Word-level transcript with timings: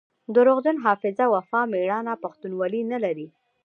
دروغجن 0.35 0.77
حافظه 0.85 1.25
وفا 1.35 1.61
ميړانه 1.71 2.13
پښتونولي 2.23 2.81
نلري 2.91 3.27